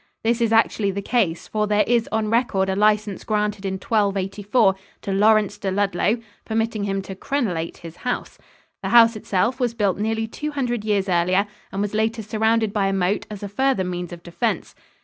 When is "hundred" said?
10.53-10.83